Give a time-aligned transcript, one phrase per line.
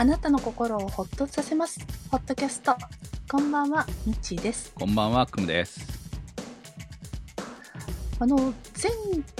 [0.00, 1.78] あなたの心をほっとさせます。
[2.10, 2.74] ホットキャスト。
[3.30, 4.72] こんばんは、みちです。
[4.74, 5.78] こんばんは、くむです。
[8.18, 8.54] あの、前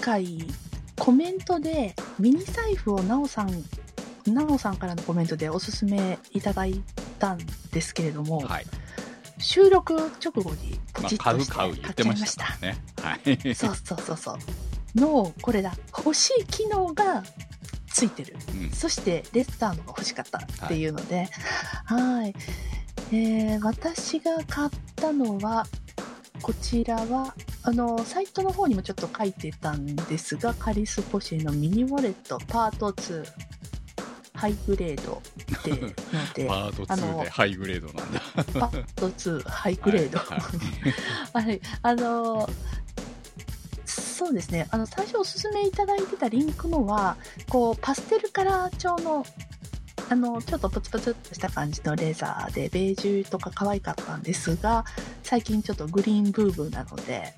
[0.02, 0.46] 回、
[0.98, 3.64] コメントで、ミニ財布をなおさん、
[4.26, 6.82] なおさんからのコメントでおすすめいただい
[7.18, 7.38] たん
[7.72, 8.67] ですけれども、はい。
[9.38, 12.27] 収録直後にポまあ、チッとして買っちゃいました。
[12.27, 12.77] したね。
[13.00, 13.38] はい。
[13.56, 14.38] そうそうそうそう。
[14.95, 15.72] の、これだ。
[15.96, 17.24] 欲しい機能が
[18.01, 18.34] ついてる。
[18.54, 21.28] うんそして、レッサーのが欲しかったっていうので、
[21.84, 22.34] はい。
[23.12, 25.66] えー、私が買ったのは、
[26.40, 33.24] こちらは、あの、サイトの方にもちょっと書いてたんですが、カリスポシェのミニウォレットパート2、
[34.32, 35.20] ハイグレード
[35.59, 35.88] っての
[36.32, 38.20] で、 パートあの2でハイグレードなんだ。
[38.59, 40.18] パート2、ハイグレード。
[40.18, 42.48] はいはい はい、あの
[44.20, 47.16] そうですね、あの最初おすすめいただいてたリンクのは、
[47.48, 49.24] こうパステルカラー調の、
[50.10, 54.85] あのちょっとプツプツっとした感じのレーザーで、ベージュとか可愛かったんですが、
[55.23, 57.32] 最近ちょっとグリーンブーブーなので、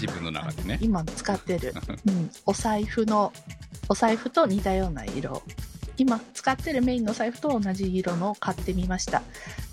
[0.00, 1.74] 自分の中でね今使ってる、
[2.06, 3.32] うん、お財布の、
[3.88, 5.42] お財布と似たような色。
[5.98, 9.24] 今使ってるメインの財布と同じ色のを買ってみました。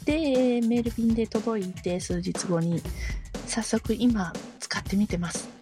[0.06, 2.82] で、メール便で届いて数日後に、
[3.46, 5.57] 早速今使ってみてます。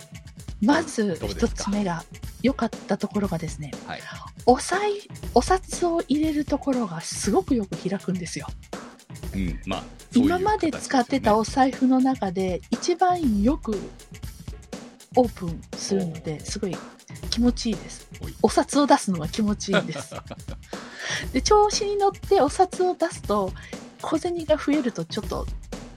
[0.62, 1.64] まず一どうですか？
[1.66, 2.04] つ目が
[2.42, 4.02] 良かったところがですね、はい。
[4.46, 4.94] お財
[5.34, 8.48] お札を入れるところがすごくよく開くんですよ。
[9.34, 9.60] うん。
[9.66, 13.78] まあ、そういう今まで使ってた形お財布の中で一番よく
[15.16, 16.76] オープンするのですごい
[17.30, 18.08] 気持ちいいです
[18.42, 20.16] お札を出すのが気持ちいいんです。
[21.34, 23.52] で、調子に乗ってお札を出すと
[24.02, 25.46] 小銭が増えるとちょっと、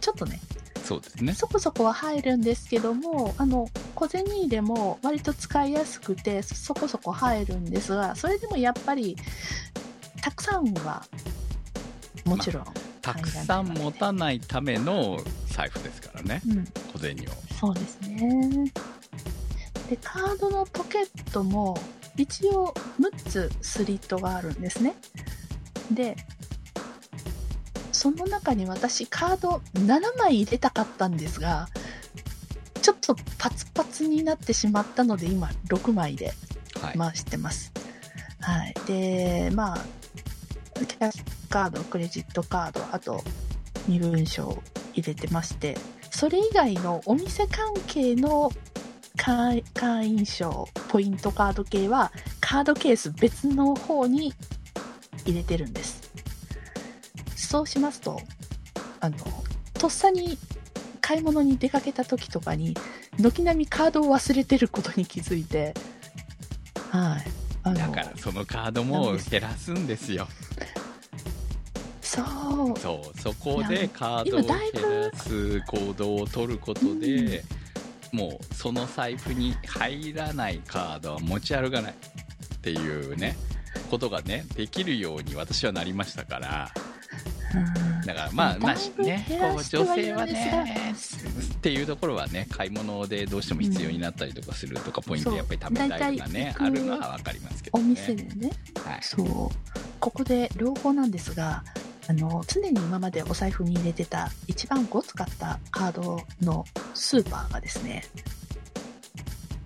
[0.00, 0.40] ちょっとね、
[0.88, 1.34] そうですね。
[1.34, 9.14] そこそこは入るんですけども、あの、小銭でも割と使いやすくてそこそこ入るんですが、それでもやっぱり
[10.22, 11.04] たくさんは
[12.24, 12.64] もちろん、
[13.02, 16.40] たくさん持たないための財布ですからね。
[16.48, 17.54] うん、小銭を。
[17.60, 18.72] そうですね。
[19.90, 21.78] で、カードのポケットも
[22.16, 24.94] 一応6つスリットがあるんですね。
[25.90, 26.16] で、
[27.98, 31.68] その中に私カード7枚入れたかったんですが、
[32.80, 36.32] ちょっとパツパツになってしまったので今6枚で
[36.80, 36.98] はい。
[36.98, 37.72] 回してます。
[38.40, 38.74] はい。
[38.86, 39.78] で、まあ、
[40.76, 43.24] キャッシュカード、クレジットカード、あと
[43.88, 44.62] 身分証
[44.94, 45.76] 入れてまして、
[46.12, 48.52] それ以外のお店関係の
[49.16, 54.32] 会会員証、ポイントカード系は、カードケース別の方に
[55.26, 56.07] 入れてるんです。
[57.48, 58.20] そうしますと、
[59.00, 59.16] あの、
[59.72, 60.36] とっさに
[61.00, 62.76] 買い物に出かけた時とかに、
[63.18, 65.72] 軒並みカードを忘れてることに気づいて、
[66.90, 67.16] は
[67.64, 67.74] い。
[67.74, 70.28] だから、そのカードも減らすんですよ。
[72.02, 72.20] そ
[72.76, 72.78] う。
[72.78, 73.18] そう。
[73.18, 77.44] そこでカードを減らす行動を取ることで、
[78.12, 83.38] もうその財布に入らないカードは持ち歩かないっていうね、
[83.90, 86.87] ことがね、できるように私はなりましたから、うん
[88.06, 90.94] だからまあ、まあね、こう女性はね、
[91.54, 97.88] っていうところはね、買い物でどうしても必要になったりとかするとか、ポイントやっぱり貯めたいとかね、あるのはわかりますけどおね。
[97.90, 98.50] 店でね、
[98.84, 98.98] はい。
[99.02, 99.26] そう。
[100.00, 101.64] ここで両方なんですが、
[102.08, 108.04] あの、常に今までお財布に入れてた一番ごつかったカードのスーパーがですね、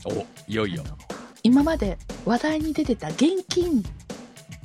[0.05, 0.83] お、いよいよ。
[1.45, 3.85] 今まで話題に出てた現金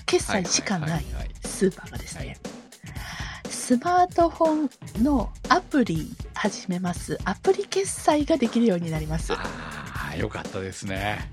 [0.05, 1.35] 決済しかないはいはいはいはい。
[1.45, 2.56] スーパーがですね、はい
[3.67, 7.19] スマートフォンのアプリ始めます。
[7.25, 9.33] アプリ決済ができるようになります。
[9.33, 9.43] あ
[10.13, 11.29] あ、よかったですね。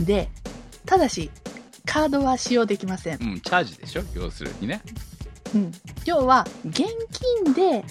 [0.00, 0.28] で、
[0.84, 1.30] ただし、
[1.86, 3.24] カードは使用できませんう。
[3.36, 4.02] ん、チャージでしょ？
[4.12, 4.82] 要するにね。
[5.54, 5.72] うん、
[6.04, 6.84] 要は、現
[7.44, 7.82] 金で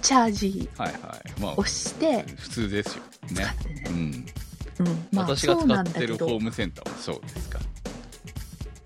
[0.00, 1.40] チャージはいはい。
[1.42, 3.02] まあを、して普通ですよ。
[3.32, 3.44] ね。
[3.44, 3.84] ね。
[3.90, 3.96] うん。
[4.78, 7.58] うん、まあ、私が使ってるホームセンターもそうですか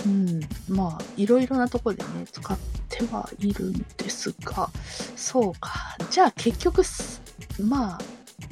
[0.07, 2.59] うん、まあ、いろいろなところでね、使っ
[2.93, 4.69] てはいるんですが、
[5.17, 5.97] そうか。
[6.11, 7.23] じゃあ結局す、
[7.61, 7.99] まあ、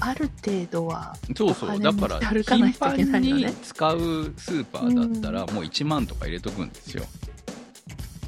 [0.01, 1.79] ある程度は、そうそう。
[1.79, 3.99] だから、歩かない頻といけない繁にのね使う
[4.37, 7.05] スーパーだったら、もう1万とか入れとくんですよ。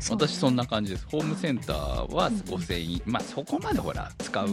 [0.00, 1.06] そうね私そんな感じです。
[1.10, 4.48] ホームセンターはうん5000円、まあそこまでほら、使う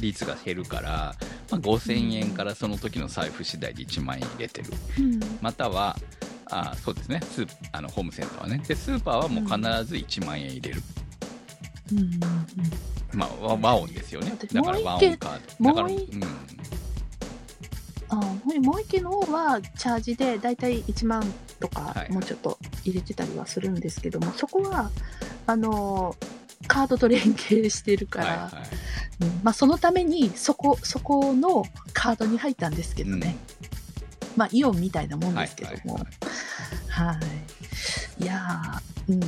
[0.00, 1.14] 率が減るから、
[1.50, 4.70] まあ、5000円からその時の財布次第で1万円入れてる。
[4.98, 5.96] うん、または、
[6.50, 10.82] あそうですねスーあのホームセンターはねでスーパーはもう必ず1万円入れる、
[11.92, 12.18] うん、うん、うん。
[13.12, 14.30] まあ和和音ですよね。
[14.32, 15.64] 私だから和音カード。
[15.64, 16.22] だからもうん。
[18.10, 18.16] あ
[18.60, 21.24] もう一機の方はチャージでだいたい1万
[21.58, 22.12] とかはい。
[22.12, 24.90] もうちょっと入れてたりはするんですけども、そこは
[25.46, 26.16] あの
[26.66, 28.50] カードと連携してるから、はいはい。
[29.20, 29.40] うん。
[29.42, 33.36] まあ、そのためにそこそこのカードに入ったんですけどね、
[34.36, 35.94] まあイオンみたいなもんですけども。
[35.94, 36.04] はい
[36.88, 37.16] はい。
[37.16, 37.20] は
[38.20, 38.22] い。
[38.22, 39.20] いやーうん。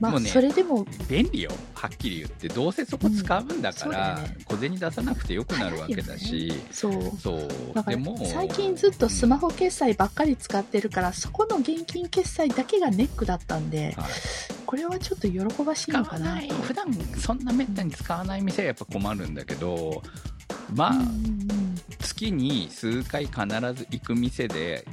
[0.00, 0.86] まあねそれでも。
[1.08, 1.52] 便利よ。
[1.74, 4.36] はっきり言ってどうせそこ使うんだかうんら、そうだよね。
[4.44, 6.92] 小銭出さなくてよくなるわけだし、そう。
[7.18, 7.48] そう。
[7.86, 14.10] でも最近ずっとスマホ決済ばっかり使ってるから、そこの現金決済だけがネックだったんで、はい。
[14.66, 16.34] これはちょっと喜ばしい使のかな。
[16.36, 16.48] ない。
[16.48, 16.86] 普段
[17.18, 20.02] そんなめったに使わない店はやっぱ困るんだけど
[20.74, 21.74] まあ、うんうんうん。
[22.00, 23.36] 月に数回必
[23.74, 24.86] ず行く店で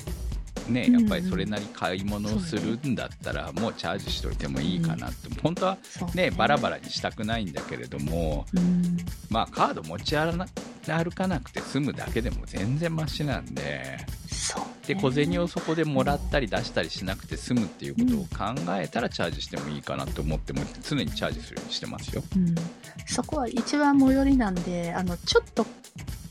[0.70, 6.32] ねやっぱりそれなり買い物をするんだったら、もうチャージしといてもいいかなって、本当はそうね。
[6.32, 8.98] バラバラにしたくないんだけれどもうん。
[9.30, 13.98] まあカード持ち歩かなくて済むだけでも全然マシなんで
[14.88, 22.24] で小銭をそこでもらったり出したりしなくて済むっていうことを考えたらチャージしてもいいかなと思っても常にチャージするようにしてますよ。
[22.36, 22.56] うん、
[23.06, 25.66] そこは一番最寄りなんであのちょっと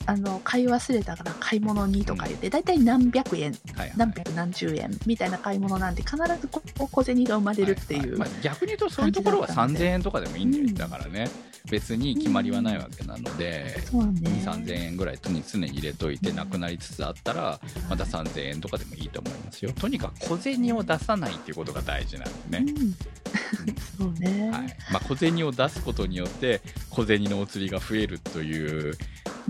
[0.08, 3.92] あの買い忘れたから買い物にとか言って、だいたい何百円はいはい。
[3.94, 9.80] 何百何十円みたいな買い物なんで必ずここ小銭が生まれるっていう、ははまあ、逆に言うとそういうところは感じだったんで。
[9.80, 11.28] 3000円とかでもいいんだよ、うんだからね
[11.70, 14.12] 別に決まりはないわけなので、そうね。
[14.22, 19.72] 2 3 0 0 0円ぐらい常に常に入れといてなくなりつつあったらまた3000円とかでもいいと思いますよ。
[19.72, 22.94] とにかく小銭を出さないっていうことが大事なんでね、うん、
[23.98, 24.76] そうね、はい。
[24.90, 28.96] まあ、小銭を出すことによって小銭のお釣りが増えるという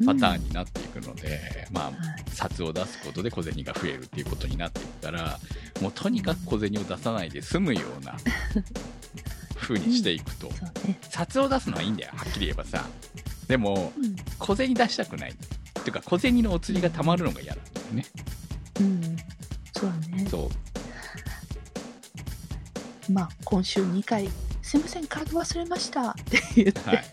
[0.05, 1.95] パターンになっていくので、まあはい。
[2.31, 5.39] 札を出すことで小銭が増えるっていうことになっていくから
[5.81, 8.17] もうとにかく小銭を出さないで済むような
[9.57, 12.87] 風にしていくと、そうね、札を出すのはいいんだよはっきり言えばさ。
[13.49, 14.17] でもうん。
[14.39, 15.31] 小銭出したくない。
[15.31, 15.35] っ
[15.83, 17.81] ていうか小銭のお釣りがたまるのが嫌なんだ。
[17.81, 18.07] よね。
[18.81, 19.17] うん、
[19.73, 20.27] そうね。
[20.29, 20.51] そ
[23.09, 23.13] う。
[23.13, 24.29] まあ今週2回
[24.63, 27.05] 「すいませんカード忘れました」って言って、はい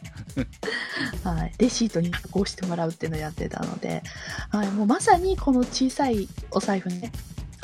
[1.24, 4.04] はい、レシートにこうしてもらうっていうのをやってたので、
[4.50, 7.12] はい、もうまさにこの小さいお財布ね、はい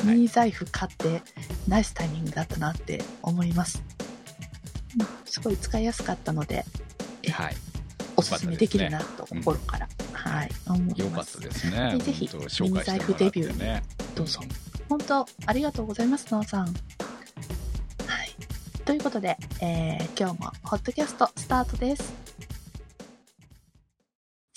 [0.04, 1.22] ミニ財布買って
[1.68, 3.82] ナイスタイミングだったなって思います。
[4.98, 6.64] うんすごい使いやすかったので、
[7.22, 7.54] えはい
[8.16, 11.40] おすすめできるなとうん心から、はい、思いよかったます。
[11.40, 12.28] ですねでぜひ
[12.60, 13.82] ミニ財布デビュね
[14.14, 14.40] どうぞ
[14.88, 16.66] 本当ありがとうございます、なおさん。
[16.66, 16.74] はい。
[18.84, 22.21] ということで、えー今日もホットキャストスタートです。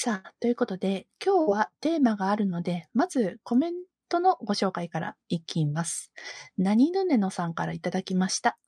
[0.06, 3.74] さあ、ということで、今日はテーマがあるので、まずコメン
[4.08, 6.12] トのご紹介からいきます。
[6.60, 8.60] 何ぬねのさんからいただきました。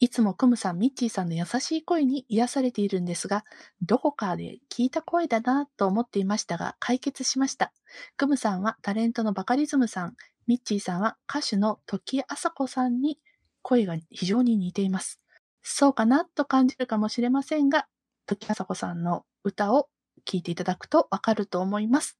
[0.00, 3.44] いつもクムさん、ミッチーさんの優しい声に癒されているんですが、
[3.82, 7.74] どこかで聞いた声だなと思っていましたが、解決しました。
[8.16, 10.16] クムさんはタレントのバカリズムさん、
[10.46, 13.18] ミッチーさんは歌手の時あさこさんに
[13.60, 15.20] 声が非常に似ています。
[15.62, 17.88] そうかなと感じるかもしれませんが、
[18.24, 19.90] 時あさこさんの歌を
[20.26, 22.18] 聴いていただくとわかると思います。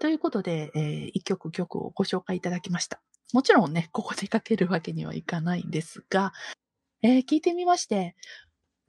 [0.00, 3.00] ということで、えー一曲曲をご紹介いただきました。
[3.32, 6.32] もちろんね、ここでかけるわけにはいかないんですが、
[7.02, 8.14] えー聞いてみまして、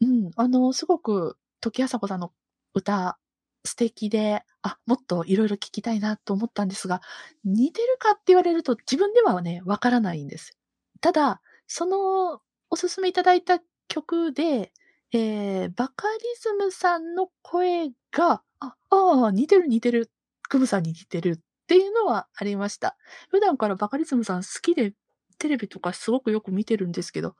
[0.01, 2.31] うん、あの、すごく時あさこさんの
[2.73, 3.17] 歌、
[3.65, 7.01] 素敵で、あ、もっといろいろ聞きたいなと思ったんですが、
[7.43, 10.57] 似てるかって言われると自分ではね、わからないんです。
[11.01, 14.71] ただ、そのおすすめいただいた曲で、
[15.11, 20.11] えー、バカリズムさんの声が、あ、ああ、似てる似てる、
[20.49, 22.97] クムさんに似てるっていうのはありました。
[23.29, 24.93] 普段からバカリズムさん好きで
[25.37, 27.35] テレビとかすごくよく見てるんですけど、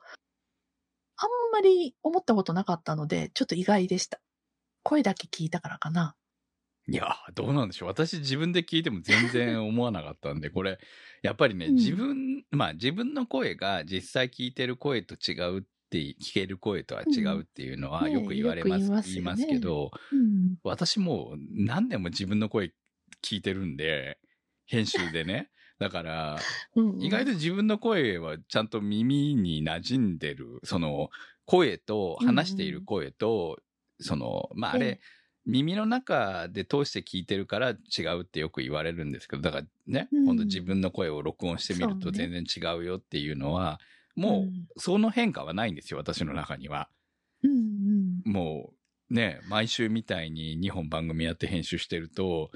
[1.16, 4.20] あんまり思ったことなかったので、ちょっと意外でした。
[4.82, 6.16] 声だけ聞いたからかな。
[6.88, 7.88] いやー、どうなんでしょう。
[7.88, 10.78] 私自分で聞いても全然思わなかったんで、これ、
[11.22, 19.14] やっぱりね、うん自分、まあ自分の声が実際聞いてる声と違うって、聞ける声とは違うっていうのはよく言われます、よく言いますよね。
[19.14, 20.56] 言いますけど、うん。
[20.62, 22.72] 私もう何年も自分の声
[23.22, 24.18] 聞いてるんで、
[24.66, 25.50] 編集でね。
[25.78, 26.38] だから、
[26.76, 27.02] うんうん。
[27.02, 31.10] 意外と自分の声はちゃんと耳に馴染んでる、その
[31.46, 33.58] 声と、話している声と、
[33.98, 35.00] その、まああれ、ええ。
[35.46, 40.24] 耳の中で通して聞いてるから違うってよく言われるんですけど、だからね、うん。
[40.26, 43.80] 今度自分の声を録音してみると全然違うよっていうのは、
[44.16, 46.88] もうその変化はないんですよ、私の中には。
[47.42, 48.72] うんうんも
[49.10, 52.50] うね、毎週みたいに2本番組やって編集してると、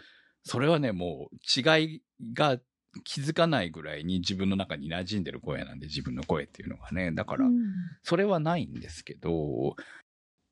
[0.44, 2.58] それはね、もう違いが
[3.02, 7.10] 気づかないぐらいに自分の中に馴染んでる声なんで、自分の声っていうのがね。
[7.12, 7.54] だからう、ん
[8.02, 9.74] それはないんですけど、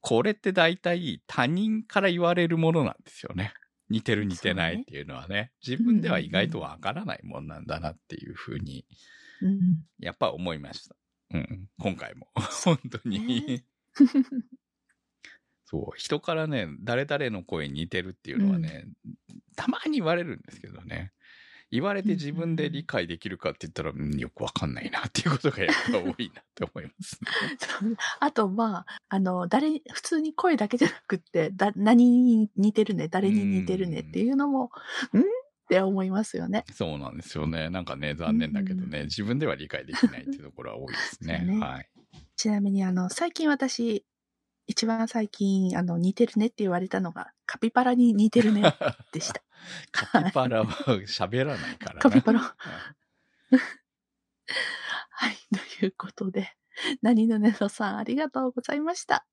[0.00, 3.54] これって大体他人から言われるものなんですよね。
[3.88, 8.86] 似てる似てないっていうのはね、自分では意外とわからないもんなんだなっていうふうに、
[9.42, 9.84] うん。
[9.98, 10.96] やっぱ思いました。
[11.34, 11.68] うん。
[11.78, 12.28] 今回も。
[12.64, 13.46] 本当に。
[13.46, 13.64] ね
[15.64, 15.98] そう。
[15.98, 18.86] 人からね、誰々の声に似てるっていうのはね、
[19.56, 21.12] たまに言われるんですけどね。
[21.72, 27.96] 言われて自分で理解できるかって言ったら、うんよくわかんないなっていうことがやっぱ多いなって思いますね。
[28.20, 34.68] あと、まあ、あの、誰に、普通に声だけじゃなくって、だ、何に似てるね、誰に似てるねっていうのも、ん
[35.72, 36.66] って思いますよね。
[36.74, 37.70] そうなんですよね。
[37.70, 41.38] なんかね、残念だけどね、自分では理解できないっていうところは多いですね。
[41.38, 41.88] ねはい。
[42.36, 44.04] ちなみに、あの、最近私、
[44.66, 48.62] 一番最近、あの、似てるねって言われたのが、カピバラに似てるね
[49.12, 49.42] でした。
[49.92, 50.66] カピバラは
[51.06, 52.00] 喋らないからな。
[52.00, 52.54] カピバラ。
[53.52, 53.58] うん
[55.10, 55.36] はい、
[55.78, 56.52] ということで、
[57.00, 59.26] 何のねのさん、ありがとうございました。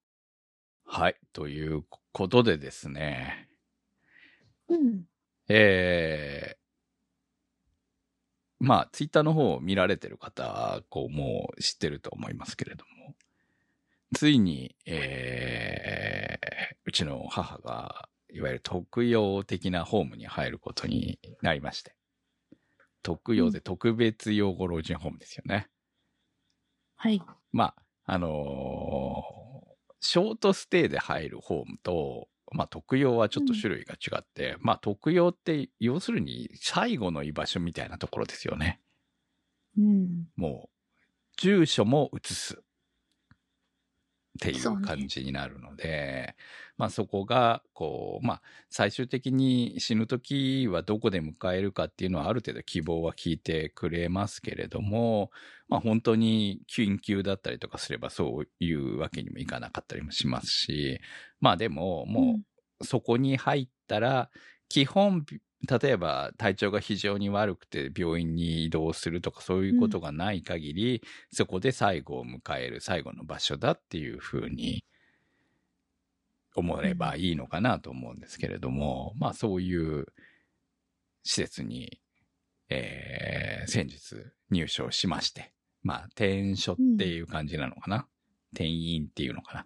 [0.85, 1.15] はい。
[1.33, 3.49] ということでですね、
[4.69, 5.09] うん。
[5.49, 13.15] えー、まあ、ツイッターの方を見られてる方、こう、もう知ってると思いますけれども、
[14.15, 21.95] ついに、えー、うちの母が、いわゆる特養的なホームに入ることになりまして、
[23.01, 25.67] 特養で特別養護老人ホームですよね。
[26.95, 27.21] はい。
[27.51, 27.73] ま
[28.05, 29.49] あ、あのー
[30.01, 38.79] ショートステイで入るホームと、まあ、特養はちょっと種類が違って、まあ、特養って、要するに最後の居場所みたいなところですよね。
[39.77, 40.27] うん。
[40.35, 40.79] もう、
[41.37, 42.61] 住所も移す。
[44.39, 46.35] っていそう感じになるので、
[46.77, 55.29] まあそこが、こう、まあ最終的に死ぬ時はどこで迎えるかっていうのはある程度希望は聞いてくれますけれども、
[55.67, 60.99] まあ本当に緊急だったりとかすればそういうわけにもいかなかったりもしますし、
[61.41, 62.39] まあでもも
[62.79, 64.29] うそこに入ったら、
[64.69, 65.25] 基本、
[65.67, 74.85] 例えば体調が非常に悪くて病院に移動するとかそういうことがない限り、そこで最後を迎える最後の場所だっていうふうに
[76.55, 80.05] 思えばいいのかなと思うんですけれども、まあそういう
[81.23, 81.99] 施設に、
[82.69, 84.15] えー先日
[84.49, 88.07] 入所しまして、まあ転所っていう感じなのかな。
[88.53, 89.65] 転院っていうのかな。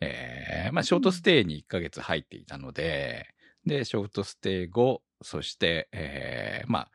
[0.00, 3.26] えーまあショートステイに1ヶ月入っていたので、
[3.66, 6.90] で、ショートステイ後、そして、えーまあ、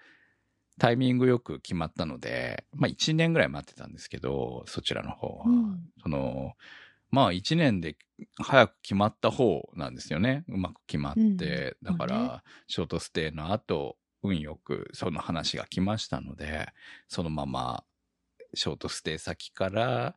[0.80, 5.46] タイミングよく決まったので、まあ1年ぐらい待ってたんですけど、そちらの方は。
[5.48, 6.54] うんその、
[7.10, 7.98] まあ1年で
[8.38, 10.44] 早く決まった方なんですよね。
[10.50, 11.20] うまく決まって。
[11.22, 11.38] うん
[11.84, 16.68] だから、ショートステイの後、運よくその話が来ましたので、
[17.08, 17.84] そのまま
[18.54, 20.16] ショートステイ先から、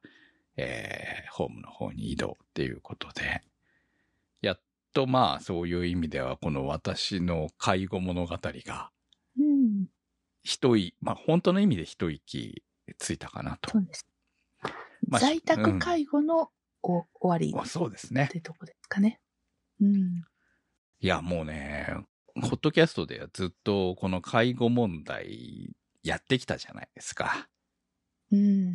[0.56, 3.40] えーホームの方に移動っていうことで、
[4.92, 8.90] とまあそういう意味ではこの私の介護物語が
[9.38, 9.86] うん。
[10.42, 12.62] 一息、まあ本当の意味で一息
[12.98, 13.78] ついたかなとそ。
[13.78, 14.06] うです。
[15.08, 16.50] まあ在宅介護の
[16.82, 18.28] お終わりあそうですねっ。
[18.28, 19.20] てとこですかね。
[19.80, 20.24] うん。
[21.00, 21.94] いやもうね、
[22.34, 27.48] ホットキャストではずっとこの介護問題やってきたじゃないですか。
[28.30, 28.74] うん。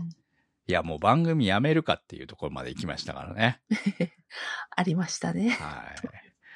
[0.68, 3.62] いやもう番組やめるかっていうところまで行きましたからね。
[4.76, 5.50] ありましたね。
[5.50, 5.94] は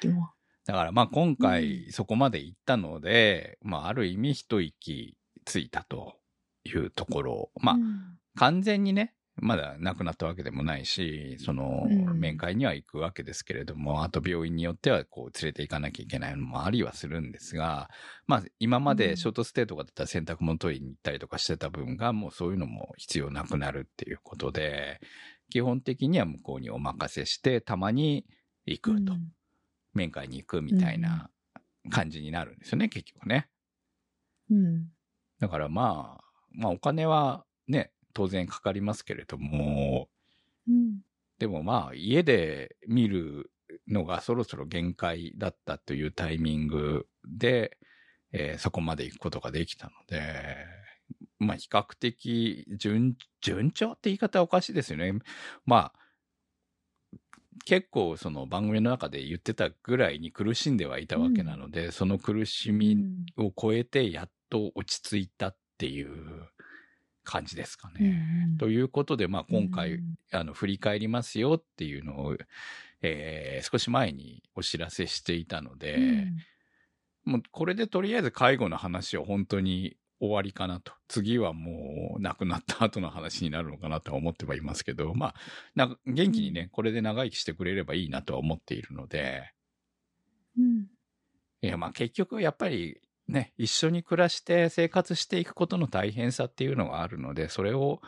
[0.02, 0.08] い。
[0.08, 0.32] も
[0.66, 6.18] だからまあ今う回そこまで行ったので、まあある意味一息ついたと
[6.64, 7.50] いうところ。
[7.60, 17.90] まあうん完全にね、まだ亡くなったわけでもないし、そのうん面会には行くわけですけれども、あと病院によってはこう連れて行かなきゃいけないのもありはするんですが、
[18.26, 25.00] まあ今までショートステイとかだったら洗濯物取りに行ったりとかしてた分がもうそういうのも必要なくなるっていうことで、
[25.50, 28.26] 基本的には向こうにお任せして、たまに
[28.66, 29.14] 行くと。
[29.14, 29.32] うん
[29.94, 31.30] 面会に行くみたいな
[31.90, 33.48] 感じになるんですよね、結局ね。
[34.50, 34.86] うん。
[35.40, 40.08] だからまあ、まあお金はね、当然かかりますけれども、
[40.68, 41.00] うん。
[41.38, 43.50] でもまあ家で見る
[43.88, 47.76] のがそろそろ限界だったというタイミングで、
[48.32, 50.22] えーそこまで行くことができたので、
[51.38, 55.14] まあ比較的順、順調って言い方はおかしいですよね。
[55.64, 56.00] まあ、
[57.64, 66.10] 結構その番組の中で言ってたぐらいに苦しんではいたわけなので、その苦しみうんを超えてやっと落ち着いたっていう
[67.30, 68.22] 感じですかうんね。
[68.52, 68.56] うん。
[68.58, 70.14] ということで、まあ今回、うん。
[70.32, 72.36] あの、振り返りますよっていうのを、
[73.02, 76.26] えー少し前にお知らせしていたので、
[77.24, 80.92] もうこれでとりあえず介護の話は本当に終わりかなと。
[81.08, 85.34] 次はもう亡くなった後の話になるのかなとは思ってはいますけど、ま
[85.78, 89.52] あ、元気にね、これで長生きしてくれればいいなとは思っているので、
[90.58, 90.86] うん。
[91.62, 98.00] いや、まあ結局やっぱりね、一緒に暮らして生活していくことの大変さっていうのがあるので、それを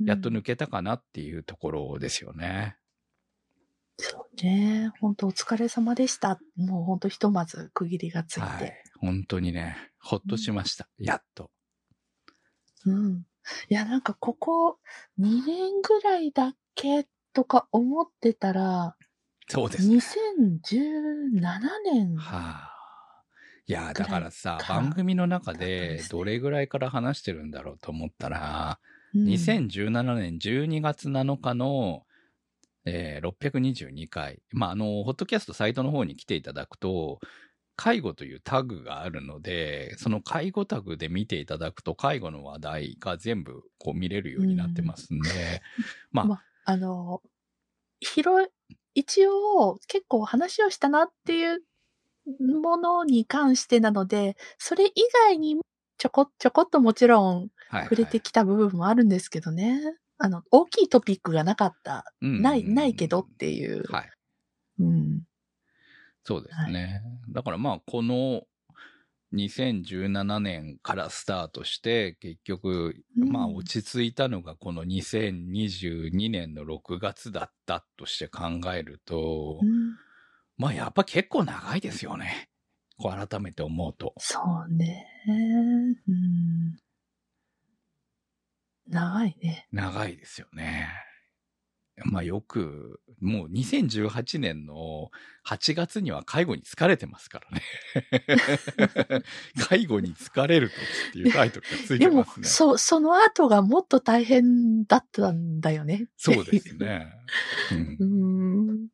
[0.00, 2.76] やっと抜けたかなっていうところですよね。
[3.98, 4.90] そうね。
[5.00, 6.40] 本当お疲れ様でした。
[6.56, 8.40] もう本当ひとまず区切りがついて。
[8.40, 8.82] はい。
[9.00, 10.88] 本当にね、ほっとしました。
[10.98, 11.50] やっと。
[12.86, 13.26] うん。
[13.68, 14.78] いや、なんかここ
[15.18, 18.96] 2年ぐらいだっけとか思ってたら、
[19.48, 19.96] そうですね。
[19.96, 21.40] 2017
[21.84, 22.16] 年。
[22.16, 22.71] はあ。
[23.66, 24.74] いや、だからさ、か。
[24.74, 28.78] 番組の中でどれぐらいから話してるんだろうと思ったら、
[29.14, 29.26] うん。
[29.26, 32.02] 2017年12月7日の、
[32.84, 34.42] えー622回。
[34.50, 37.20] まあ、あの、ホットキャストサイトの方に来ていただくと、
[37.76, 45.62] 介護というタグがあるので、その介護タグで見ていただくと、介護の話題が全部こう見れるようになってますんで、
[46.10, 47.22] まあまあの、
[48.00, 51.62] 広い、一応結構話をしたなっていう
[52.40, 54.92] ものに関してなので、それ以
[55.26, 55.62] 外にも
[55.98, 59.80] ちょこちょこっともちろんはい、触れてきた部分もあるんですけどね。
[60.18, 62.12] あの、大きいトピックがなかった。
[62.20, 63.82] うんない、ないけどっていう。
[63.90, 64.10] はい。
[64.80, 65.22] うん。
[66.22, 67.02] そうですね。
[67.30, 68.42] だからまあ、この
[69.32, 79.96] 2017年からスタートして、結局、うんまあ落ち着いたのがこの2022年の6月だったとして考えると、うん
[80.62, 82.48] まあやっぱ結構長いですよね。
[82.96, 84.14] こう改めて思うと。
[84.18, 84.38] そ
[84.68, 85.08] うね。
[86.06, 86.76] うん。
[88.88, 89.66] 長いね。
[89.72, 90.88] 長いですよね。
[92.04, 95.10] まあよく、もう2018年の
[95.48, 99.24] 8月には介護に疲れてますからね。
[99.68, 102.46] 介護に疲れるとっていうタイトルがついでもてます、ね。
[102.46, 106.06] そ、その後がもっと大変だったんだよね。
[106.16, 106.76] そうです。
[106.76, 107.12] ね。
[107.72, 107.96] うん
[108.70, 108.88] う、ん。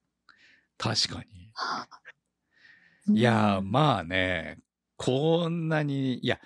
[0.79, 1.38] 確かに。
[1.59, 4.59] はあいやまあね、
[4.97, 6.39] こんなに、いや、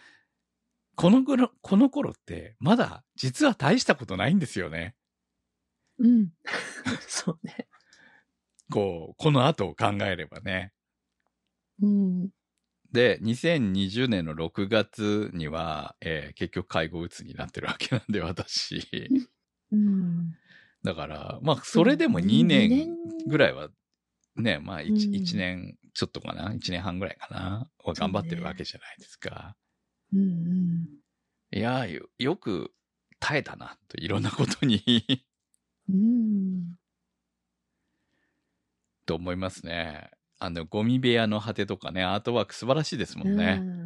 [0.95, 4.95] この頃、この頃って、まだ実は大したことないんですよね。
[5.99, 6.28] うん。
[7.09, 7.66] そうね。
[8.70, 10.72] こう、この後を考えればね。
[11.81, 12.31] うん。
[12.92, 19.09] で、2020年の6月には、えー結局介護うつになってるわけなんで、私。
[19.72, 20.37] うん。
[20.85, 22.96] だから、まあ、それでも2年年
[23.27, 23.68] ぐらいは、
[24.37, 27.68] ね、まあ1、うん一年ちょっとかな ?1 年半ぐらいかな？
[27.85, 29.57] は頑張ってるわけじゃないですか。
[30.12, 30.87] うんうん。
[31.55, 32.73] いやーよ、よく
[33.21, 34.83] 耐えたな、と、いろんなことに
[35.88, 36.77] うん。
[39.05, 40.11] と思いますね。
[40.38, 43.59] あの、ゴミ部屋の果てとかね、アートワーク素晴らしいですもんね。
[43.61, 43.83] うん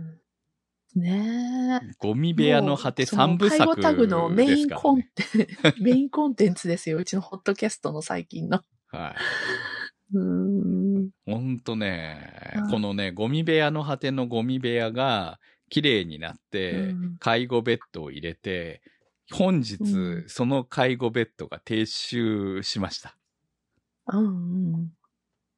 [0.94, 1.94] ねえ。
[1.98, 5.10] ゴミ部屋の果てもうその3部作介護タグのメインコンね。
[5.14, 5.48] テンツ、
[5.82, 6.96] メインコンテンツですよ。
[6.96, 8.62] うちのホットキャストの最近の。
[8.86, 9.14] はい。
[10.14, 11.10] うん。
[11.24, 18.82] ほんとねうん、このね、ゴミ部屋の果てのゴミ部屋が綺麗になって、うん介護ベッドを入れて、
[19.32, 23.16] 本日、うんその介護ベッドが停止しました。
[24.12, 24.92] うんうん。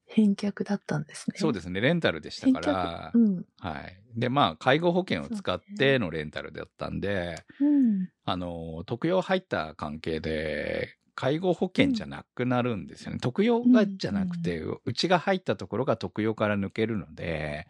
[0.07, 1.37] 返却だったんですね。
[1.39, 3.45] そうですね、レンタルでしたから、うん。
[3.59, 4.01] はい。
[4.17, 8.09] で、まあ、介護保険を使ってのレンタルだったんで、うん。
[8.25, 13.19] あの、特養入った関係で、介護保険じゃなくなるんですよね。
[13.19, 17.67] 特養がじゃなくて、うちが入ったところが特養から抜けるので、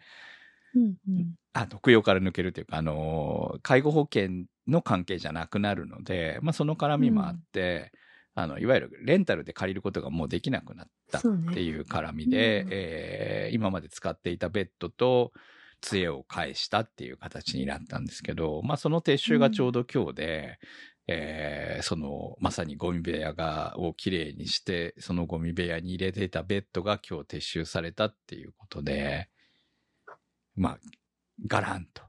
[0.75, 0.95] うん。
[1.07, 1.33] うん。
[1.53, 7.91] あ、特養から抜けるというか、あの、介護保険の関係じゃなくなるので、まあ、その絡みもあって、
[8.35, 11.23] あの、いわゆるレンタルで借りることがもうできなくなったっ。
[11.51, 15.31] ていう絡みで、うんえー今まで使っていたベッドと
[15.81, 20.59] 杖を返したっていう形になったんですけど、まあ、その撤収がちょうど今日で、
[21.11, 29.29] えーその、まさにゴミ部屋が、をきれいにして、そのゴミ部屋に入れていたベッドが今日撤収されたっていうことで、
[30.55, 30.79] まあ、
[31.47, 32.03] ガランと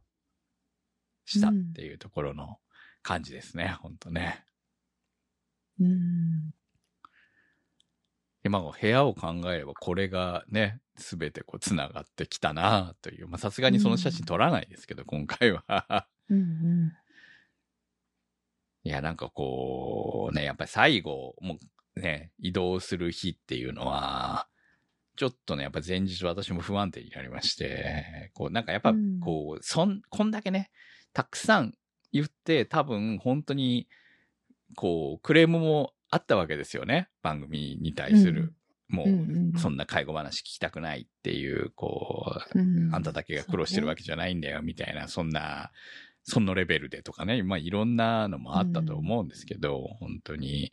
[1.25, 2.59] したっていうところの
[3.03, 4.45] 感じですね、本当ね。
[5.79, 6.51] うん。
[8.43, 13.29] で、まあ、部屋を考えれば、これがね、すべてこう、つながってきたなという。
[13.29, 16.09] まあ、さすがにその写真撮らないですけど、今回は。
[16.29, 16.39] うん。
[16.39, 16.93] うん。
[18.85, 21.59] いや、なんかこう、ね、やっぱり最後、も
[21.97, 24.49] うね、移動する日っていうのは、
[25.17, 30.71] ちょっとね、やっぱ前日私も不安定になりまして、こう、なんかやっぱうんこう、そん、こんだけね、
[31.13, 31.75] たくさん
[32.13, 33.87] 言って、多分本当に、
[34.77, 37.09] こう、クレームもあったわけですよね。
[37.23, 38.55] 番組に対する。
[38.89, 45.71] もう、うんうんそんな介護話聞きたくないっていう、こうんう、あんただけが苦労してるわけじゃないんだよ、みたいな、そんな、
[46.23, 50.73] そのレベルでとかね、まあいろんなのもあったと思うんですけど、本当に。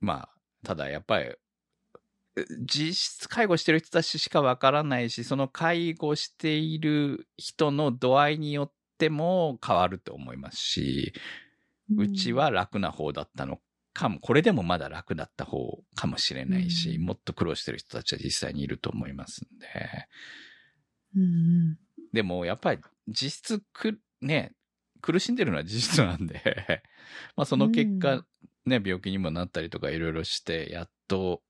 [0.00, 0.28] まあ、
[0.64, 1.34] ただやっぱり、
[2.66, 11.12] 実質介護してる人たちしかわからないし、その介護している人の度合いによっても変わると思いますし、
[11.96, 13.60] うちは楽な方だったの
[13.94, 19.66] かも、これでもまだ楽だった方かもしれないし、うんもっと苦労してる人たちは実際にいると思いますんで。
[21.16, 21.78] うんうん
[22.12, 24.52] でもやっぱり実質く、ね、
[25.00, 26.82] 苦しんでるのは事実なんで、
[27.36, 28.26] まあその結果、うん。
[28.66, 31.42] ね、病気にもなったりとかいろいろして、やっと、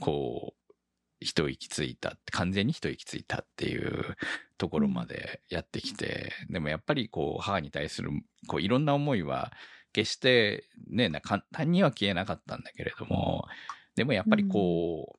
[0.00, 0.74] こう、
[1.20, 4.16] 一息ついた、完全に一息ついたっていう
[4.58, 8.10] ところまでやってきて、でもやっぱりこう、母に対する、
[8.46, 9.52] こう、いろんな思いは、
[9.92, 13.46] 決してね、な簡単には消えなかったんだけれども、
[13.94, 15.18] でもやっぱりこ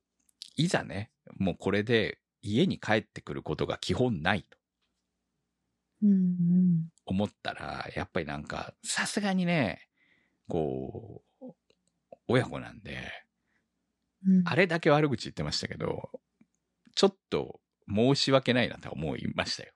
[0.56, 4.58] いざね、もうこれで家に帰ってくることが基本ないと
[7.06, 9.88] 思ったら、やっぱりなんか、さすがにね、
[10.48, 11.46] こう、
[12.28, 12.96] 親子なんで、
[14.26, 16.08] うんあれだけ悪口言ってましたけど、
[16.94, 17.60] ちょっと
[17.94, 19.72] 申し訳ないなと思いましたよ。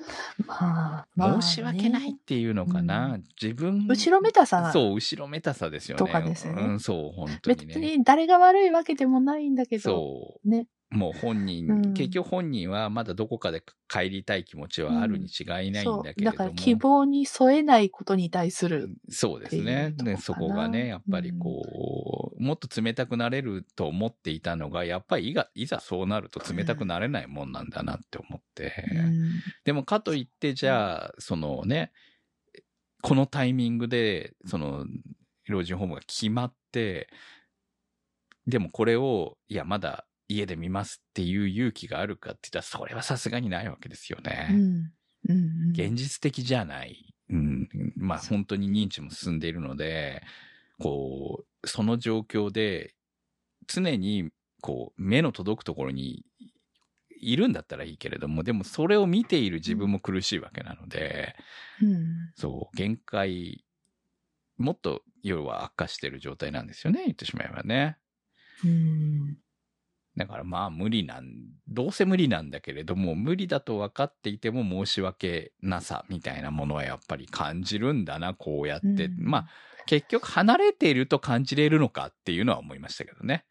[0.46, 3.86] まあ、まあね申し訳ないっていうのかな、う自分。
[3.86, 5.98] 後ろめたさそう、後ろめたさですよね。
[5.98, 7.96] とかですねうん、そう、本当別にね。
[7.96, 10.48] に誰が悪いわけでもないんだけど、そう。
[10.48, 10.66] ね。
[10.90, 16.12] もう本人、うん結局本人はまだどこかで帰りたい気持ちはあるに違いないんだけれども。
[16.12, 16.24] そう。
[16.24, 18.90] だから希望に添えないことに対する。
[19.08, 19.90] そうですね。
[19.90, 28.72] っていうとこかなで、そこがね、やっぱりこう、もっと冷たくなれると思っていたのが、やっぱりいがいざそうなると冷たくなれないもんなんだなって思って。
[28.92, 31.92] うんでもかといって、じゃあ、そのね、
[33.02, 34.84] このタイミングで、その、
[35.46, 37.08] 老人ホームが決まって、
[38.46, 44.48] でもこれを、いや、まだ家で見ますっていう勇気があるかって言ったら、それはさすがにないわけですよね。
[44.50, 44.90] うんうん
[45.28, 47.14] うん現実的じゃない。
[47.30, 47.68] うん。
[47.96, 50.22] まあ本当に認知も進んでいるので、
[50.78, 52.94] こう、その状況で、
[53.66, 56.24] 常に、こう、目の届くところに
[57.24, 61.34] いるんだったらいいけれども、でもそれを見ている自分も苦しいわけなので、
[61.82, 63.64] うんそう、限界、
[64.58, 67.96] もっと要は悪化してる状態なんですよね、言ってしまえばね。
[68.64, 69.38] うん
[70.16, 71.32] だからまあ無理なん、
[71.66, 79.06] どうせ無理なんだけれども、無理だと分かっていても申し訳なさみたいなものはやっぱり感じるんだな、こうやって。
[79.06, 79.16] うん。
[79.18, 79.48] まあ
[79.86, 83.44] 結局離れていると感じれるのかっていうのは思いましたけどね。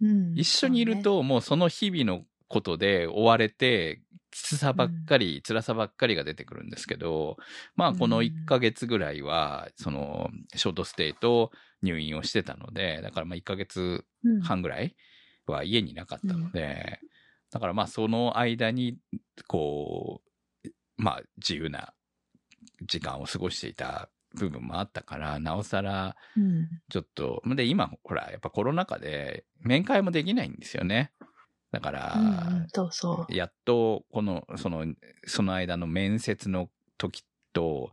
[0.00, 0.34] うん。
[0.36, 7.36] 一緒にいるともうその日々のことで追われて、きつさばっかり、辛さばっかりが出てくるんですけど、
[7.74, 11.50] まあこの1ヶ月ぐらいは、その、ショートステイと
[11.82, 14.40] 入院をしてたので、だからまあ1ヶ月うん。
[14.40, 14.94] 半ぐらい
[15.46, 17.00] は家にいなかったので、
[17.50, 18.96] だからまあその間に、
[19.46, 20.22] こ
[20.64, 21.92] う、まあ自由な
[22.82, 31.12] 時間を過ごしていた部分もあったから、なおさらうんちょっと、で今ほら、やっぱコロナ禍で面会もできないんですよね。
[31.72, 32.30] だから、うんう
[32.64, 33.34] んそうそう。
[33.34, 34.86] やっと、この、その、
[35.26, 37.92] その間の面接の時と、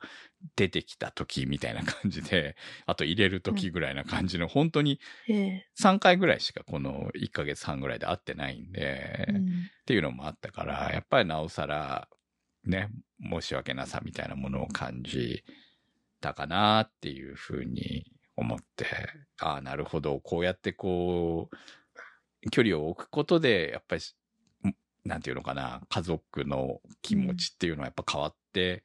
[0.55, 5.67] 出てきた時みたいな感じで、 あと入れる時ぐらいな感じの、本当にええ。
[5.75, 9.69] 3回ぐらいしかこの1ヶ月半ぐらいで会ってないんで、っうん。
[9.85, 12.07] ていうのもあったから、やっぱりなおさら、
[12.65, 12.89] ね、
[13.21, 15.43] 申し訳なさみたいなものを感じ
[16.21, 18.85] たかなっていうふうに思って、
[19.39, 21.57] ああ、なるほど、こうやってこう、
[22.51, 24.01] 距離を置くことで、やっぱり、
[24.69, 28.83] んなんていうのかな、家族の気持ちっていうのはやっぱ変わって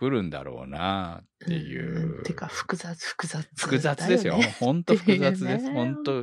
[0.00, 2.16] くるんだろうなっていう。
[2.16, 4.38] うんてか、複雑、複雑、複雑ですよ。
[4.58, 5.68] 本当複雑です。
[5.72, 6.22] 本当。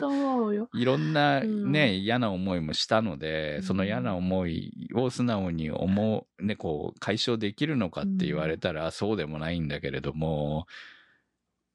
[0.74, 1.72] いろんなうん。
[1.72, 3.64] ね、嫌な思いもしたので、うん。
[3.64, 10.66] その嫌な思いを素直に思う、ね、こう、解消できるのかって言われたら、そうでもないんだけれども、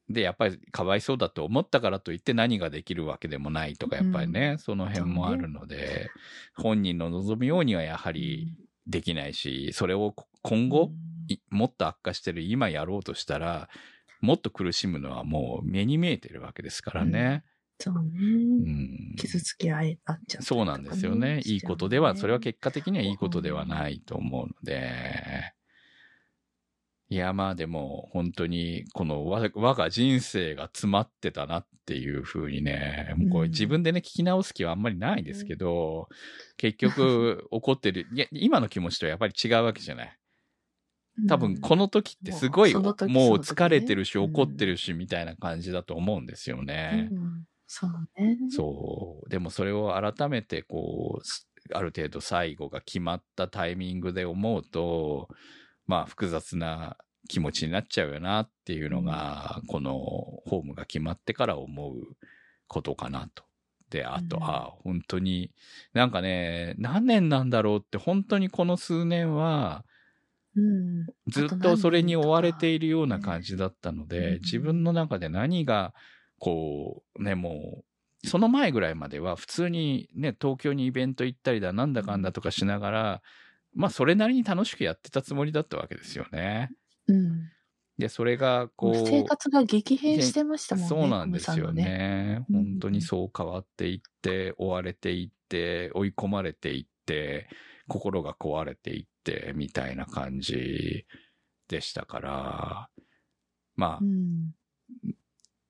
[0.08, 6.10] で、やっぱりかわいそうだと思ったからといって何ができるわけでもないとか、やっぱりね、その辺もあるので、
[6.56, 8.56] 本人の望むようにはやはり
[8.88, 11.11] できないし、それを今後、い
[11.50, 13.68] もっと悪化してる今やろうとしたら、
[14.20, 17.44] もっと苦しむのはもう目に見えてるわけですからね。
[17.80, 18.10] そうね。
[18.14, 21.40] うん傷つき合いあっちゃったりとかそうなんですよね。
[21.44, 25.54] いいことでは、それは結果的にはいいことではないと思うので。
[27.08, 36.08] いや、まあでも、本当に、この我我が人生が詰まってたなっていうふうにね、もうこれうん自分でね、聞き直す気はあんまりないですけど、
[36.56, 40.18] 結局、怒ってる、いや、今の気持ちとやっぱり違うわけじゃない。
[41.28, 47.08] 多分、この時ってすごい、もうもう疲れてるし、うん怒ってるし、みたいな感じだと思うんですよね。
[47.12, 47.44] うん
[47.74, 48.36] そうね。
[48.50, 49.28] そう。
[49.30, 55.28] でもそれを改めてこう、すある程度最後が決まったタイミングで思うと、
[55.86, 56.96] まあ複雑な
[57.28, 62.16] 気持ちになっちゃうよなっていうのが、このホームが決まってから思う
[62.66, 63.44] ことかなと。
[63.90, 65.52] で、あと、うんあ本当に、
[65.92, 69.91] なんかね、何年なんだろうって、本当にこの数年は、うん。
[71.28, 75.94] ずっとそれに追われているような感じだったのうんで、自分の中で何が、
[76.38, 77.84] こう、ね、も
[78.24, 83.22] う、その前ぐらいまでは普通にね、東京にイベント行ったりだ、なんだかんだとかしながら、
[83.74, 86.70] まあ、それなりに楽しくやってたつもりだったわけですよね。
[87.08, 87.50] うん。
[87.98, 90.98] で、それが、こう、生活が激変してましたもんね。
[90.98, 91.72] そうなんですよね。
[91.72, 92.46] ね。
[92.48, 97.48] うん本当にそう変わっていって、追われていって、追い込まれていって、
[97.88, 101.06] 心が壊れていって、みたいな感じ
[101.68, 102.90] でしたから、
[103.76, 104.54] まあう、ん。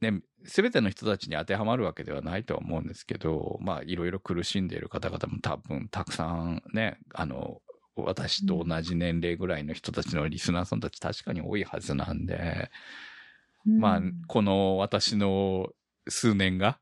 [0.00, 7.62] ね、すべての人たちに当てはまるわけではないとは思うんですけど、まあ、いろいろ苦しんでいる方々も多分たくさんね、あの、
[7.96, 12.70] 私と同じ年齢ぐらいの人たちのリスナーさんたち確かに多いはずなんで、
[13.66, 15.68] まあうん、この私の
[16.08, 16.78] 数年が、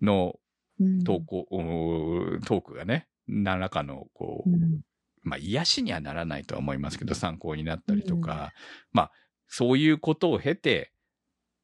[0.00, 0.38] の
[0.80, 1.04] うん。
[1.04, 4.80] 投稿、おトークがね、何らかの、こう、うん。
[5.22, 8.52] まあ、癒しにはならないとは思いますけど、参考になったりとか、
[8.92, 9.12] まあ、
[9.48, 10.92] そういうことを経て、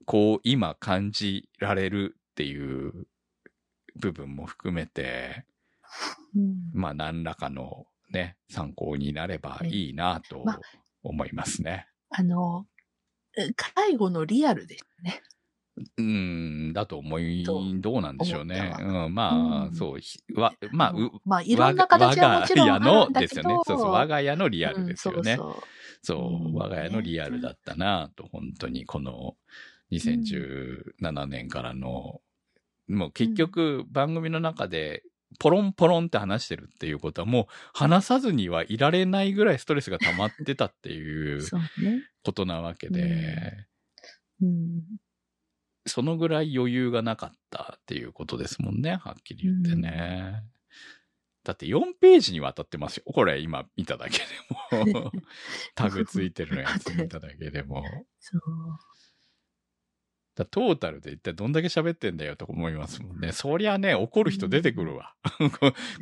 [0.05, 3.07] こう、今感じられるっていう
[3.97, 5.45] 部分も含めて、
[6.35, 6.57] うん。
[6.73, 10.61] まあ、何らかのね、参考になればいいなとまあ
[11.03, 11.87] 思いますね。
[12.11, 12.67] あの、
[13.37, 15.23] え介護のリアルですね。
[15.99, 18.77] うん、だと思いと、どうなんでしょうね。
[18.79, 23.21] うん、まあ、うんそう、ひわ、まあ、う、まあ、いろんな形はもちろんあ我が家の。
[23.21, 23.57] ですよね。
[23.67, 25.33] そうそう、我が家のリアルですよね。
[25.33, 25.55] うんそう
[26.03, 29.35] そう、うん我が家のリアルだったなと、本当にこの
[29.91, 32.21] 2017年からの、
[32.87, 35.03] もう結局番組の中で
[35.39, 41.61] ポロンポロンって話してるっていうことはもう話さずにはいられないぐらいストレスが溜まってたっていそう。
[42.23, 43.67] ことなわけで、
[44.41, 44.83] うん。
[45.87, 50.43] そのぐらい余裕がなかったっていうことですもんね、はっきり言ってね。
[51.45, 53.05] だって4ページにわたってますよ。
[53.07, 54.19] これ今見ただけ
[54.73, 55.13] でも。
[55.75, 57.85] タグついてるのやつ見ただけでも。
[58.19, 58.41] そう。
[60.37, 63.31] だトータルで一体どんだけ喋ってんだよと思いますもんね。
[63.31, 65.15] そりゃね、怒る人出てくるわ。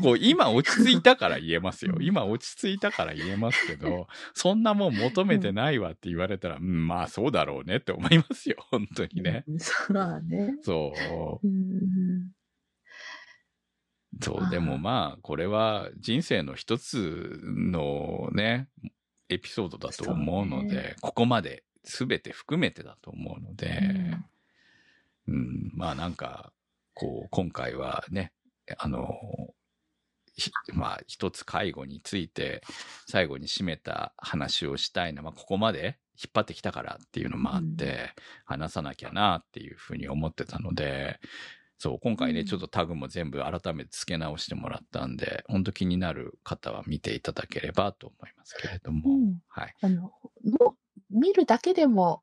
[0.02, 1.96] こう今落ち着いたから言えますよ。
[2.00, 8.56] 今落ち着いたから言えますけど、そんなもん求めてないわって言われたら、うん、まあそうだろうねって思いますよ。
[8.70, 9.44] 本当にね。
[9.46, 9.58] うん。
[9.58, 10.54] そうだね。
[10.62, 10.92] そ
[11.42, 11.46] う。
[11.46, 12.30] うん。
[14.20, 18.68] そう、でもまあ、これは人生の一つのね、
[19.28, 23.80] エピソードだと思うので、ねここまで全て含めてだと思うので、
[25.28, 26.52] うん、まあなんか、
[26.94, 28.32] こう、今回はね、
[28.78, 29.14] あの、
[30.34, 32.62] ひまあ一つ介護について
[33.06, 38.14] 最後に締めた話をしたいな、まあここまで引っ張ってきたからっていうのもあって、
[38.44, 41.20] 話さなきゃなっていうふうに思ってたので、
[41.82, 42.46] そう、今回ね、うん。
[42.46, 49.38] ちょっとタグも全部改めて付け直してもらったんで、本当気になる方は見ていただければと思いますけれども、うん。
[49.48, 49.74] はい。
[49.82, 50.76] あの、もう、
[51.12, 52.22] 見るだけでも、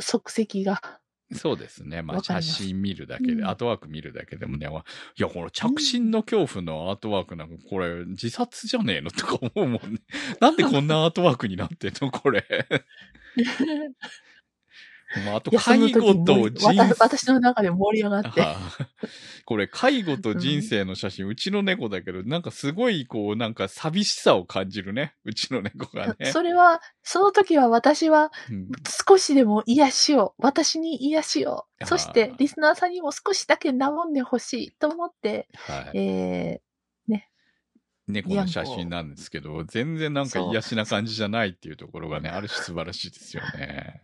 [0.00, 1.00] 足跡が。
[1.34, 2.02] そうですね。
[2.02, 4.84] まあ、写真見るだけで、うんアートワーク見るだけでもね、わ
[5.16, 10.00] いや、この着信の恐怖のアートワークなんか、これ、自殺じゃねえのとか思うもんね。
[10.40, 12.44] なんでこんなアートワークになってんのこれ。
[15.24, 18.44] まあ、あと、介時護と人盛りわた私の中で盛り上がって。
[19.44, 25.14] これ、介護と人生の写真、うちの猫だけど、なんかすごい、こう、なんか寂しさを感じるね。
[25.24, 26.32] うちの猫がね。
[26.32, 28.68] それは、その時は私はうん
[29.08, 35.98] 少しでも癒しを、私に癒しを、そしてリスナーさんにも少しだけ和んでほしいと思って、はい。
[35.98, 36.60] え
[38.08, 44.02] 猫の写真なんですけど、全然なんか癒しな感じじゃないっていうところがね、ある種素晴らしいですよね。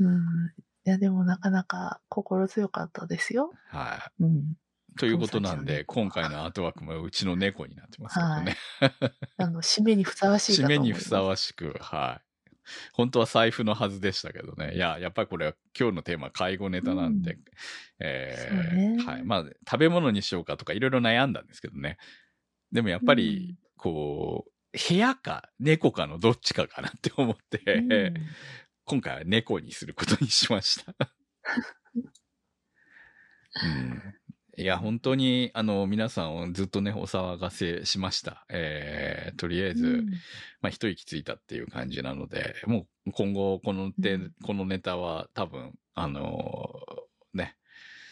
[0.00, 0.18] ー、うん。
[0.86, 3.52] いや、でもなかなか心強かったですよ。
[3.68, 4.56] はうん。
[4.96, 4.98] い。
[4.98, 8.56] ということなんで、今回のアートワークもうちの猫になってますけどね。
[9.38, 10.78] あの、締めにふさわしいか締め。
[10.78, 12.24] にふさわしく、はい。
[12.92, 14.74] 本当は財布のはずでしたけどね。
[14.74, 17.40] いや、やっぱりこれは今日のテーマ介護ネタなんで、うん
[18.00, 19.24] えそうねーはい。
[19.24, 21.98] まあ、食べ物にしようかとかいろいろ悩んだんですけどね。
[22.72, 24.50] でもやっぱり、こう、
[24.88, 28.14] 部屋か猫かのどっちかかなって思って、うん
[28.84, 30.94] 今回は猫にすることにしました。
[33.62, 34.02] うん、
[34.56, 38.44] いや、本当に、あの、皆さんをずっとね、お騒がせしました。
[38.48, 40.10] えー、とりあえず、うん
[40.60, 47.56] まあ、一息ついたっていう感じなので、もう今後、このて、うんこのネタは多分、あのーね、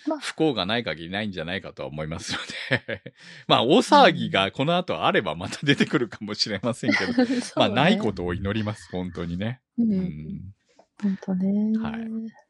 [0.07, 2.39] まあ不幸がない限りないんじゃないかとは思いますの
[2.87, 3.03] で、
[3.47, 7.13] まあ、大騒ぎがこの後あればまた出てくるかもしれませんけど、
[7.57, 9.61] まあ、ないことを祈ります、本当にね。
[9.77, 9.85] と。
[9.85, 9.87] う。
[9.87, 10.55] うんん。
[11.03, 11.79] 本当ね。
[11.79, 12.43] はい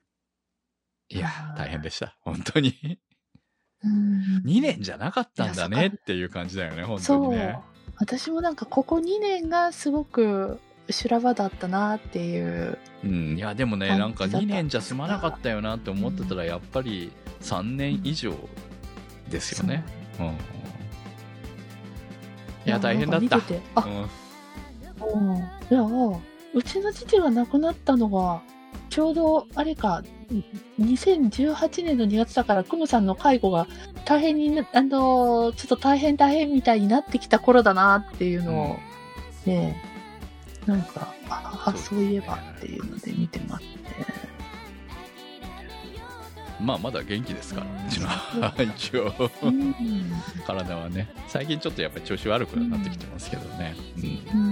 [1.09, 2.17] いや大変でした。
[2.23, 2.99] 本当に。
[3.85, 7.59] うん2年じゃなかったんだねっていう感じだよね、本当そうにね。。
[7.97, 12.79] 私もなんかここ2年がすごく修羅場だったなっていう。
[13.05, 18.35] うん、いやでもねなんか感じだった2年じゃ済まなかったよなって思ってたらやっぱり3年以上
[19.29, 19.85] ですよね。
[20.19, 20.31] うん、い
[22.67, 23.37] や大変だった。
[23.37, 25.37] うん。
[25.37, 25.43] い
[25.75, 25.83] や、
[26.55, 28.43] うちの父が亡くなったのが、
[28.91, 30.03] ちょうど、あれか、
[30.81, 33.67] 2018年の2月だから、クムさんの介護が
[34.05, 38.77] 大変にな、あの、ちょっと大変大変みたいになってきた頃だなっていうのを、
[39.47, 39.83] ね、
[40.67, 44.33] なんか、あ、あそういえばっていうので見てますね。
[46.61, 47.67] まあまだ元気ですか
[48.39, 49.13] らう一応。
[49.43, 49.75] うん。
[50.47, 51.09] 体はね。
[51.27, 53.75] 最近ちょっとやっぱり調子悪くなってきてますけどね、
[54.33, 54.41] うん。
[54.41, 54.51] う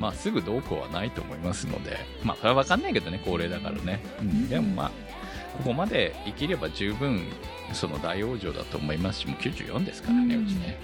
[0.00, 4.90] まあすぐどうこうはないと思いますのでまあそれは分かんないけどね高齢だからね、うん、でもまあ
[5.58, 7.22] ここまで生きれば十分
[7.72, 10.80] その大往生だと思いますしもう94ですからね、ううんちね。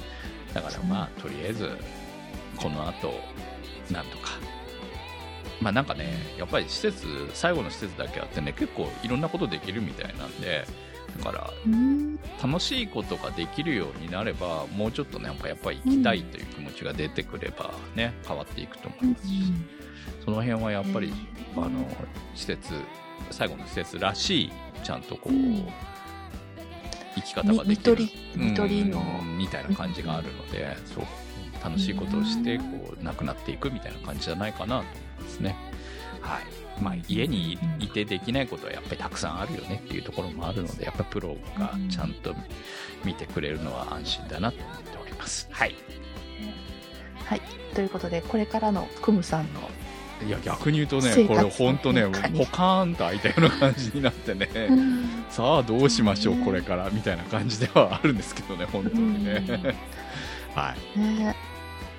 [0.53, 1.71] だからまあとりあえず
[2.57, 3.13] この後
[3.91, 4.33] なんとか。
[5.61, 10.73] まあなんかねやっぱり施設最後の施設だけあってね結構いろんなことできるみたいなんでだ
[11.17, 12.19] からうん。
[12.43, 19.33] 楽しいことができるようになればもうちょっとねなんかやっぱり行きたいという気持ちが出てくればね変わっていくと思いますし、
[20.25, 21.13] その辺はやっぱり、
[21.57, 21.71] あの
[22.35, 22.75] 施設
[23.31, 24.53] 最後の施設らしい
[24.85, 25.67] ちゃんとこう、うん。
[27.15, 27.97] 生き方ができる
[28.37, 31.05] みたいな感じがあるので、そう
[31.65, 32.65] 楽しいことをしてこ
[33.01, 35.57] うなくなっていくみたいな感じじゃないかなと思いますね。
[36.21, 42.35] はいまあ、家にいいてできないことはやっぱりたくさんあるよねっていうところもあるのでやっぱりプロがちゃんと
[43.05, 45.49] 見てくれるのは安心だなと思っております。
[45.51, 45.75] はい。
[47.25, 47.41] はい。
[47.75, 49.61] ということで、これからのクムさんの、
[50.27, 54.49] いや逆に言うとねこれ本当ねポカーンと開いたような感じになってね、
[55.29, 59.45] さあどうしましょうこれからみたいな感じではあるんですけどね本当にね、
[60.55, 60.99] はい。
[60.99, 61.37] ね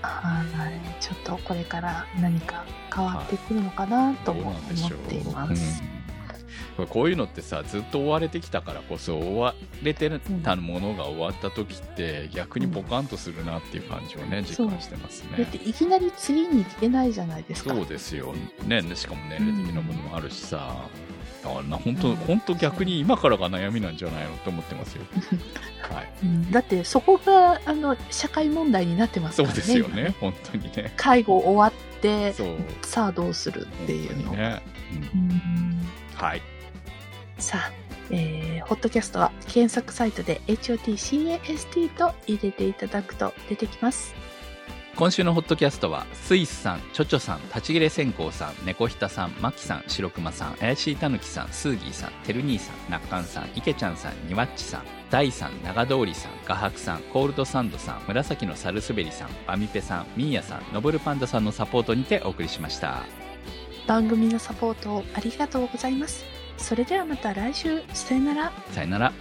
[0.01, 1.01] はい。
[1.03, 4.55] ちょっとこれから何か変わってくるのかなと思っ
[5.07, 5.81] ています。
[5.91, 5.97] うん
[6.85, 10.11] こういうのってさずっと追われてきたからこそ追われて
[10.43, 17.73] たものが終わった時って逆にポカンとするなっていう感じをね実感してますねだっていきなり次に行けないじゃないですか。
[17.73, 18.33] そうですよ、
[18.65, 20.75] ね、しかも年齢的なものもあるしさ、
[21.43, 25.03] だからな本当、うん本当逆に今からが悩みなんじゃないのと思ってますよ。
[25.81, 29.61] はい、うんだってそこがあの社会問題になってますそうからね。
[29.61, 30.93] ですよね、本当にね。
[30.95, 34.33] 介護終わって、そう、さあどうするっていうの。
[34.33, 34.61] ね。
[35.13, 36.41] うんうんはい、
[37.37, 37.71] さあ、
[38.09, 44.15] えー、ホットキャストは検索サイトで HOTCAST と入れていただくと出てきます。
[44.97, 54.81] 今週のホットキャストはスイスさん、チョチョさん、立ち切れ線香さん、猫ひたさん、マキさん、白熊さん、怪しいたぬきさん、スーギーさん、てる兄さん、なっかんさん、いけちゃんさん、にわっちさん、
[55.11, 63.03] 大さん、長通りさん、画伯さん、コールドサンドさん、紫のサルスベリさん、バミペさん、ミーヤさん、ノブルパンダさんのサポートにてお送りしました。
[63.85, 66.25] 番組のサポートをありがとうございます。
[66.57, 68.51] それではまた来週、さよなら。
[68.71, 69.13] さよなら。